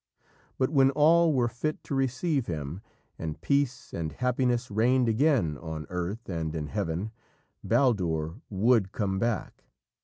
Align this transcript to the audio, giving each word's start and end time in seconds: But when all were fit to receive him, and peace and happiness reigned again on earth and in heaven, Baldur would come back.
But 0.57 0.71
when 0.71 0.89
all 0.89 1.31
were 1.31 1.47
fit 1.47 1.83
to 1.83 1.93
receive 1.93 2.47
him, 2.47 2.81
and 3.19 3.39
peace 3.39 3.93
and 3.93 4.13
happiness 4.13 4.71
reigned 4.71 5.07
again 5.07 5.59
on 5.59 5.85
earth 5.91 6.27
and 6.27 6.55
in 6.55 6.69
heaven, 6.69 7.11
Baldur 7.63 8.41
would 8.49 8.93
come 8.93 9.19
back. 9.19 9.63